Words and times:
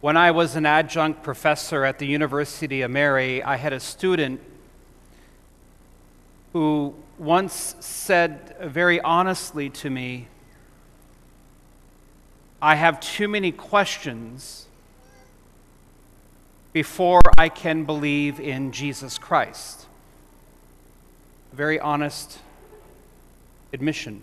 When 0.00 0.16
I 0.16 0.30
was 0.30 0.54
an 0.54 0.64
adjunct 0.64 1.24
professor 1.24 1.84
at 1.84 1.98
the 1.98 2.06
University 2.06 2.82
of 2.82 2.90
Mary, 2.92 3.42
I 3.42 3.56
had 3.56 3.72
a 3.72 3.80
student 3.80 4.40
who 6.52 6.94
once 7.18 7.74
said 7.80 8.54
very 8.60 9.00
honestly 9.00 9.68
to 9.70 9.90
me, 9.90 10.28
I 12.62 12.76
have 12.76 13.00
too 13.00 13.26
many 13.26 13.50
questions 13.50 14.66
before 16.72 17.20
I 17.36 17.48
can 17.48 17.84
believe 17.84 18.38
in 18.38 18.70
Jesus 18.70 19.18
Christ. 19.18 19.86
A 21.52 21.56
very 21.56 21.80
honest 21.80 22.38
admission. 23.72 24.22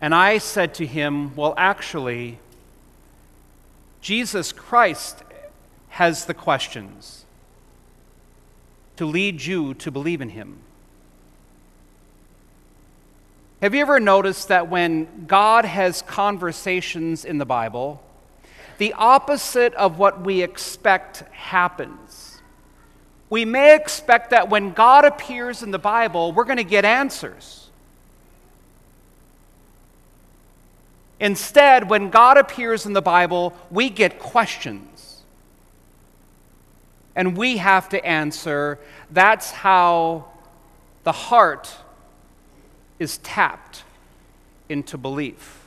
And 0.00 0.14
I 0.14 0.38
said 0.38 0.72
to 0.74 0.86
him, 0.86 1.36
Well, 1.36 1.52
actually, 1.58 2.38
Jesus 4.00 4.52
Christ 4.52 5.22
has 5.88 6.26
the 6.26 6.34
questions 6.34 7.24
to 8.96 9.04
lead 9.06 9.42
you 9.42 9.74
to 9.74 9.90
believe 9.90 10.20
in 10.20 10.30
him. 10.30 10.58
Have 13.60 13.74
you 13.74 13.80
ever 13.80 13.98
noticed 13.98 14.48
that 14.48 14.68
when 14.68 15.26
God 15.26 15.64
has 15.64 16.02
conversations 16.02 17.24
in 17.24 17.38
the 17.38 17.46
Bible, 17.46 18.02
the 18.78 18.92
opposite 18.92 19.74
of 19.74 19.98
what 19.98 20.20
we 20.20 20.42
expect 20.42 21.18
happens? 21.32 22.40
We 23.30 23.44
may 23.44 23.74
expect 23.74 24.30
that 24.30 24.48
when 24.48 24.72
God 24.72 25.04
appears 25.04 25.62
in 25.62 25.72
the 25.72 25.78
Bible, 25.78 26.32
we're 26.32 26.44
going 26.44 26.58
to 26.58 26.64
get 26.64 26.84
answers. 26.84 27.67
Instead, 31.20 31.90
when 31.90 32.10
God 32.10 32.38
appears 32.38 32.86
in 32.86 32.92
the 32.92 33.02
Bible, 33.02 33.52
we 33.70 33.90
get 33.90 34.18
questions. 34.18 35.22
And 37.16 37.36
we 37.36 37.56
have 37.56 37.88
to 37.88 38.04
answer. 38.04 38.78
That's 39.10 39.50
how 39.50 40.26
the 41.02 41.12
heart 41.12 41.74
is 42.98 43.18
tapped 43.18 43.82
into 44.68 44.96
belief. 44.96 45.64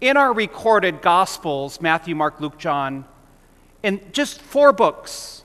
In 0.00 0.16
our 0.16 0.32
recorded 0.32 1.02
Gospels, 1.02 1.80
Matthew, 1.80 2.14
Mark, 2.14 2.40
Luke, 2.40 2.56
John, 2.56 3.04
in 3.82 4.00
just 4.12 4.40
four 4.40 4.72
books 4.72 5.42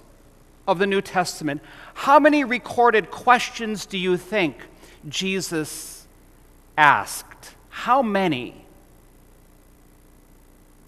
of 0.67 0.80
the 0.80 0.88
New 0.88 1.02
Testament, 1.02 1.61
how 1.94 2.19
many 2.19 2.44
recorded 2.44 3.11
questions 3.11 3.85
do 3.85 3.97
you 3.97 4.16
think 4.16 4.57
Jesus 5.09 6.02
asked? 6.77 7.55
How 7.69 8.02
many? 8.02 8.66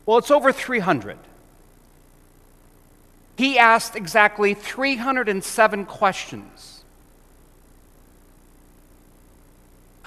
Well, 0.05 0.17
it's 0.17 0.31
over 0.31 0.51
300. 0.51 1.17
He 3.37 3.59
asked 3.59 3.95
exactly 3.95 4.53
307 4.53 5.85
questions. 5.85 6.83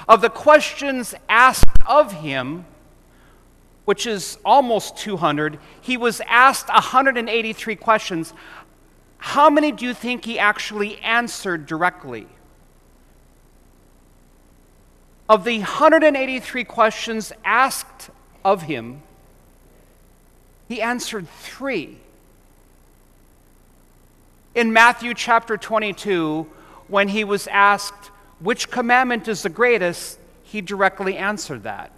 Of 0.08 0.22
the 0.22 0.30
questions 0.30 1.14
asked 1.28 1.82
of 1.86 2.12
him, 2.12 2.64
which 3.84 4.06
is 4.06 4.38
almost 4.44 4.96
200, 4.96 5.58
he 5.80 5.96
was 5.96 6.22
asked 6.26 6.68
183 6.68 7.76
questions. 7.76 8.32
How 9.18 9.50
many 9.50 9.72
do 9.72 9.84
you 9.84 9.92
think 9.92 10.24
he 10.24 10.38
actually 10.38 10.98
answered 11.00 11.66
directly? 11.66 12.26
Of 15.28 15.44
the 15.44 15.58
183 15.58 16.64
questions 16.64 17.32
asked 17.44 18.10
of 18.44 18.62
him, 18.62 19.02
he 20.68 20.80
answered 20.80 21.28
three. 21.28 21.98
In 24.54 24.72
Matthew 24.72 25.12
chapter 25.14 25.56
22, 25.56 26.46
when 26.88 27.08
he 27.08 27.24
was 27.24 27.46
asked, 27.48 28.10
which 28.40 28.70
commandment 28.70 29.28
is 29.28 29.42
the 29.42 29.50
greatest, 29.50 30.18
he 30.42 30.62
directly 30.62 31.16
answered 31.16 31.62
that. 31.64 31.90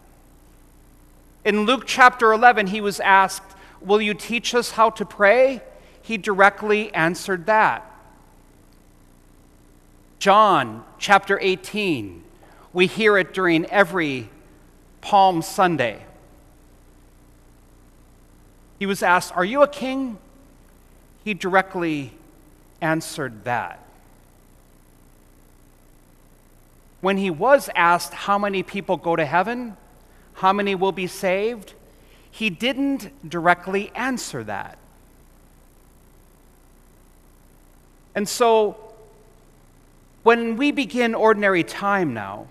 In 1.44 1.60
Luke 1.60 1.84
chapter 1.86 2.32
11, 2.32 2.66
he 2.66 2.80
was 2.80 2.98
asked, 3.00 3.56
Will 3.80 4.00
you 4.00 4.12
teach 4.12 4.54
us 4.54 4.72
how 4.72 4.90
to 4.90 5.04
pray? 5.04 5.62
He 6.02 6.18
directly 6.18 6.92
answered 6.92 7.46
that. 7.46 7.86
John 10.18 10.84
chapter 10.98 11.38
18, 11.40 12.24
we 12.72 12.86
hear 12.86 13.18
it 13.18 13.34
during 13.34 13.66
every 13.66 14.28
Palm 15.00 15.42
Sunday. 15.42 16.04
He 18.78 18.86
was 18.86 19.02
asked, 19.02 19.36
Are 19.36 19.44
you 19.44 19.62
a 19.62 19.68
king? 19.68 20.18
He 21.24 21.34
directly 21.34 22.12
answered 22.80 23.44
that. 23.44 23.84
When 27.00 27.16
he 27.16 27.30
was 27.30 27.70
asked 27.74 28.12
how 28.12 28.38
many 28.38 28.62
people 28.62 28.96
go 28.96 29.16
to 29.16 29.24
heaven, 29.24 29.76
how 30.34 30.52
many 30.52 30.74
will 30.74 30.92
be 30.92 31.06
saved, 31.06 31.74
he 32.30 32.50
didn't 32.50 33.28
directly 33.28 33.90
answer 33.94 34.44
that. 34.44 34.78
And 38.14 38.28
so, 38.28 38.76
when 40.22 40.56
we 40.56 40.72
begin 40.72 41.14
ordinary 41.14 41.64
time 41.64 42.12
now, 42.12 42.46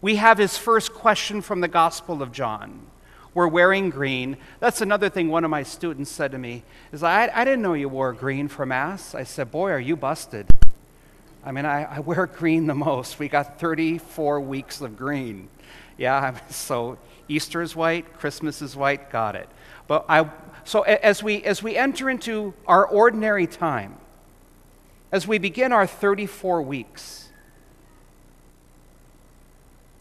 we 0.00 0.16
have 0.16 0.38
his 0.38 0.56
first 0.56 0.94
question 0.94 1.40
from 1.40 1.60
the 1.60 1.68
Gospel 1.68 2.22
of 2.22 2.32
John. 2.32 2.86
We're 3.34 3.48
wearing 3.48 3.90
green. 3.90 4.36
That's 4.60 4.80
another 4.80 5.08
thing 5.08 5.28
one 5.28 5.44
of 5.44 5.50
my 5.50 5.62
students 5.62 6.10
said 6.10 6.32
to 6.32 6.38
me 6.38 6.62
is 6.92 7.02
I, 7.02 7.30
I 7.32 7.44
didn't 7.44 7.62
know 7.62 7.74
you 7.74 7.88
wore 7.88 8.12
green 8.12 8.48
for 8.48 8.64
Mass. 8.64 9.14
I 9.14 9.24
said, 9.24 9.50
boy, 9.50 9.70
are 9.70 9.80
you 9.80 9.96
busted. 9.96 10.46
I 11.44 11.52
mean, 11.52 11.64
I, 11.64 11.84
I 11.84 12.00
wear 12.00 12.26
green 12.26 12.66
the 12.66 12.74
most. 12.74 13.18
We 13.18 13.28
got 13.28 13.60
34 13.60 14.40
weeks 14.40 14.80
of 14.80 14.96
green. 14.96 15.48
Yeah, 15.96 16.38
so 16.48 16.98
Easter 17.28 17.62
is 17.62 17.76
white, 17.76 18.18
Christmas 18.18 18.62
is 18.62 18.76
white, 18.76 19.10
got 19.10 19.36
it. 19.36 19.48
But 19.86 20.04
I, 20.08 20.30
so 20.64 20.82
as 20.82 21.22
we, 21.22 21.42
as 21.44 21.62
we 21.62 21.76
enter 21.76 22.10
into 22.10 22.54
our 22.66 22.86
ordinary 22.86 23.46
time, 23.46 23.96
as 25.10 25.26
we 25.26 25.38
begin 25.38 25.72
our 25.72 25.86
34 25.86 26.62
weeks, 26.62 27.27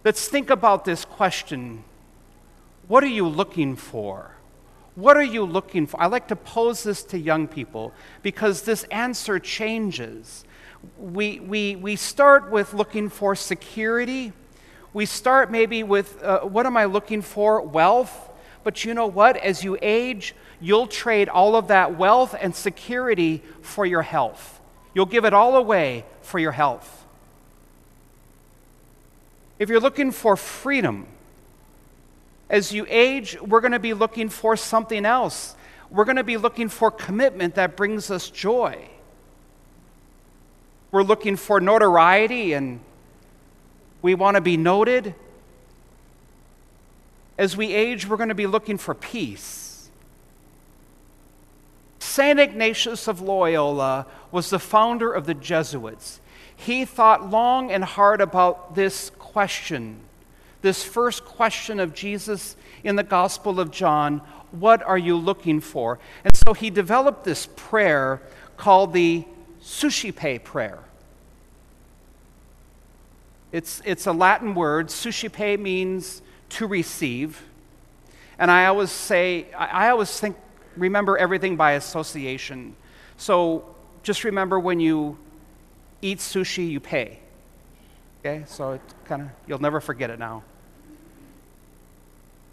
Let's 0.08 0.30
think 0.30 0.50
about 0.50 0.86
this 0.86 1.04
question 1.04 1.84
What 2.88 3.04
are 3.04 3.14
you 3.20 3.28
looking 3.28 3.76
for? 3.76 4.32
What 4.96 5.18
are 5.18 5.30
you 5.36 5.44
looking 5.44 5.86
for? 5.86 6.02
I 6.02 6.06
like 6.06 6.30
to 6.30 6.36
pose 6.38 6.84
this 6.84 7.04
to 7.12 7.20
young 7.20 7.46
people 7.46 7.92
because 8.22 8.62
this 8.62 8.86
answer 8.86 9.38
changes. 9.38 10.46
We, 10.98 11.42
we, 11.42 11.76
we 11.76 11.98
start 11.98 12.50
with 12.50 12.74
looking 12.74 13.10
for 13.10 13.36
security. 13.36 14.32
We 14.94 15.06
start 15.06 15.52
maybe 15.52 15.84
with 15.84 16.24
uh, 16.24 16.40
what 16.40 16.66
am 16.66 16.78
I 16.78 16.86
looking 16.86 17.22
for? 17.22 17.62
Wealth. 17.62 18.30
But 18.64 18.86
you 18.86 18.94
know 18.94 19.08
what? 19.08 19.36
As 19.36 19.62
you 19.62 19.78
age, 19.82 20.34
you'll 20.62 20.88
trade 20.88 21.28
all 21.28 21.58
of 21.58 21.68
that 21.68 21.98
wealth 21.98 22.34
and 22.40 22.56
security 22.56 23.44
for 23.62 23.86
your 23.86 24.04
health. 24.04 24.62
You'll 24.94 25.06
give 25.06 25.26
it 25.26 25.34
all 25.34 25.58
away 25.58 26.06
for 26.22 26.40
your 26.40 26.54
health. 26.54 27.07
If 29.60 29.70
you're 29.70 29.80
looking 29.80 30.12
for 30.12 30.36
freedom, 30.36 31.08
as 32.50 32.72
you 32.72 32.86
age, 32.90 33.38
we're 33.42 33.62
going 33.62 33.74
to 33.74 33.80
be 33.80 33.94
looking 33.94 34.30
for 34.30 34.56
something 34.56 35.06
else. 35.06 35.56
We're 35.90 36.06
going 36.06 36.18
to 36.18 36.24
be 36.24 36.38
looking 36.38 36.70
for 36.70 36.92
commitment 36.92 37.56
that 37.56 37.76
brings 37.76 38.12
us 38.12 38.30
joy. 38.30 38.90
We're 40.92 41.04
looking 41.04 41.36
for 41.36 41.60
notoriety 41.60 42.54
and 42.54 42.80
we 44.02 44.16
want 44.16 44.36
to 44.36 44.42
be 44.42 44.58
noted. 44.58 45.16
As 47.38 47.58
we 47.58 47.74
age, 47.74 48.08
we're 48.08 48.18
going 48.18 48.30
to 48.30 48.36
be 48.36 48.48
looking 48.48 48.78
for 48.78 48.94
peace. 48.94 49.90
St. 52.00 52.40
Ignatius 52.40 53.08
of 53.08 53.22
Loyola 53.22 54.08
was 54.32 54.50
the 54.50 54.60
founder 54.60 55.12
of 55.12 55.26
the 55.26 55.34
Jesuits. 55.34 56.20
He 56.56 56.86
thought 56.86 57.30
long 57.30 57.72
and 57.72 57.84
hard 57.84 58.22
about 58.22 58.74
this 58.74 59.12
question, 59.38 60.00
this 60.64 60.84
first 60.84 61.24
question 61.24 61.80
of 61.80 61.94
Jesus 61.94 62.56
in 62.84 62.96
the 62.96 63.04
Gospel 63.04 63.60
of 63.60 63.70
John 63.70 64.18
What 64.50 64.82
are 64.82 64.98
you 64.98 65.16
looking 65.16 65.60
for? 65.60 66.00
And 66.24 66.36
so 66.36 66.54
he 66.54 66.72
developed 66.72 67.24
this 67.24 67.48
prayer 67.56 68.20
called 68.58 68.94
the 68.94 69.26
Suscipe 69.62 70.44
prayer. 70.44 70.80
It's, 73.52 73.80
it's 73.86 74.08
a 74.08 74.12
Latin 74.12 74.56
word. 74.56 74.90
Suscipe 74.90 75.60
means 75.60 76.24
to 76.50 76.66
receive. 76.66 77.44
And 78.40 78.50
I 78.50 78.66
always 78.66 78.90
say, 78.90 79.54
I 79.54 79.90
always 79.90 80.20
think, 80.20 80.36
remember 80.76 81.16
everything 81.16 81.56
by 81.56 81.74
association. 81.74 82.76
So 83.18 83.76
just 84.02 84.24
remember 84.24 84.60
when 84.60 84.80
you 84.80 85.20
eat 86.02 86.18
sushi, 86.18 86.68
you 86.68 86.80
pay. 86.80 87.20
Okay, 88.28 88.44
so 88.46 88.74
it 88.74 88.82
kind 89.06 89.22
of, 89.22 89.30
you'll 89.48 89.62
never 89.62 89.80
forget 89.80 90.10
it 90.10 90.20
now. 90.20 90.44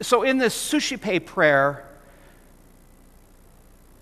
So, 0.01 0.23
in 0.23 0.39
this 0.39 0.55
Suscipe 0.55 1.27
prayer, 1.27 1.85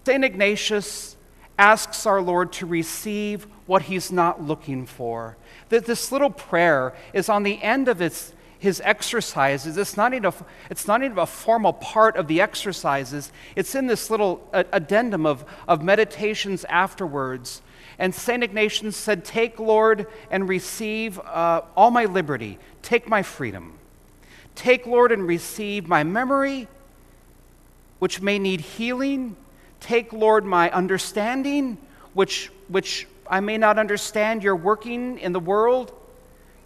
St. 0.04 0.22
Ignatius 0.22 1.16
asks 1.58 2.04
our 2.04 2.20
Lord 2.20 2.52
to 2.54 2.66
receive 2.66 3.46
what 3.64 3.82
he's 3.82 4.12
not 4.12 4.42
looking 4.42 4.84
for. 4.84 5.38
That 5.70 5.86
this 5.86 6.12
little 6.12 6.28
prayer 6.28 6.92
is 7.14 7.30
on 7.30 7.42
the 7.42 7.62
end 7.62 7.88
of 7.88 8.02
its, 8.02 8.34
his 8.58 8.82
exercises. 8.84 9.78
It's 9.78 9.96
not, 9.96 10.12
even 10.12 10.26
a, 10.26 10.34
it's 10.68 10.86
not 10.86 11.02
even 11.02 11.16
a 11.16 11.26
formal 11.26 11.72
part 11.72 12.16
of 12.16 12.28
the 12.28 12.42
exercises, 12.42 13.32
it's 13.56 13.75
in 13.75 13.86
this 13.86 14.10
little 14.10 14.46
addendum 14.52 15.25
of, 15.25 15.46
of 15.66 15.82
meditations 15.82 16.66
afterwards. 16.66 17.62
And 18.02 18.12
St. 18.12 18.43
Ignatius 18.43 18.96
said, 18.96 19.25
Take, 19.25 19.60
Lord, 19.60 20.08
and 20.28 20.49
receive 20.49 21.20
uh, 21.20 21.62
all 21.76 21.93
my 21.93 22.06
liberty, 22.06 22.58
take 22.82 23.08
my 23.08 23.22
freedom. 23.22 23.78
Take, 24.56 24.88
Lord, 24.88 25.12
and 25.12 25.25
receive 25.25 25.87
my 25.87 26.02
memory, 26.02 26.66
which 28.00 28.20
may 28.20 28.40
need 28.40 28.60
healing. 28.60 29.37
Take, 29.78 30.12
Lord, 30.12 30.44
my 30.44 30.69
understanding, 30.72 31.78
which, 32.12 32.50
which 32.66 33.06
I 33.31 33.38
may 33.38 33.56
not 33.56 33.78
understand 33.78 34.43
your 34.43 34.56
working 34.56 35.20
in 35.20 35.32
the 35.32 35.38
world. 35.38 35.93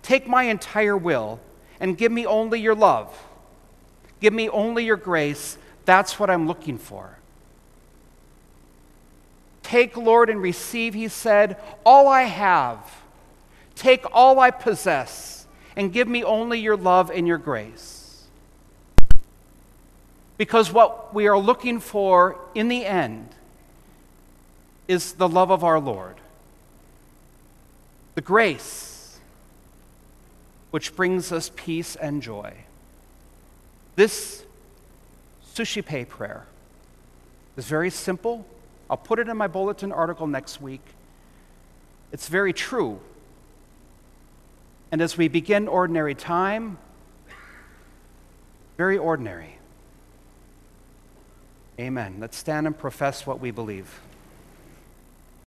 Take 0.00 0.27
my 0.27 0.44
entire 0.44 0.97
will 0.97 1.38
and 1.81 1.99
give 1.99 2.12
me 2.12 2.25
only 2.25 2.62
your 2.62 2.75
love. 2.75 3.15
Give 4.21 4.33
me 4.33 4.49
only 4.49 4.87
your 4.87 4.97
grace. 4.97 5.59
That's 5.85 6.19
what 6.19 6.31
I'm 6.31 6.47
looking 6.47 6.79
for. 6.79 7.19
Take, 9.67 9.97
Lord, 9.97 10.31
and 10.31 10.41
receive, 10.41 10.95
he 10.95 11.09
said, 11.09 11.57
all 11.85 12.07
I 12.07 12.23
have. 12.23 12.79
Take 13.75 14.05
all 14.13 14.39
I 14.39 14.53
possess 14.53 15.49
and 15.75 15.93
give 15.93 16.07
me 16.07 16.23
only 16.23 16.61
your 16.61 16.77
love 16.77 17.11
and 17.11 17.27
your 17.27 17.37
grace. 17.37 18.29
Because 20.39 20.73
what 20.73 21.13
we 21.13 21.27
are 21.27 21.37
looking 21.37 21.81
for 21.81 22.39
in 22.55 22.69
the 22.69 22.87
end 22.87 23.31
is 24.87 25.15
the 25.15 25.29
love 25.29 25.51
of 25.51 25.65
our 25.65 25.81
Lord, 25.81 26.15
the 28.15 28.21
grace 28.21 29.19
which 30.71 30.95
brings 30.95 31.33
us 31.33 31.51
peace 31.57 31.97
and 31.97 32.23
joy. 32.23 32.55
This 33.97 34.45
Suscipe 35.55 36.09
prayer 36.09 36.47
is 37.57 37.67
very 37.67 37.91
simple. 37.91 38.47
I'll 38.88 38.97
put 38.97 39.19
it 39.19 39.29
in 39.29 39.37
my 39.37 39.47
bulletin 39.47 39.93
article 39.93 40.27
next 40.27 40.61
week. 40.61 40.83
It's 42.12 42.29
very 42.29 42.53
true 42.53 43.00
and 44.93 45.03
as 45.03 45.17
we 45.17 45.29
begin 45.29 45.69
ordinary 45.69 46.15
time, 46.15 46.79
very 48.77 48.97
ordinary. 48.97 49.59
Amen. 51.79 52.17
Let's 52.21 52.37
stand 52.37 52.67
and 52.67 52.77
profess 52.77 53.27
what 53.27 53.41
we 53.41 53.50
believe. 53.50 54.00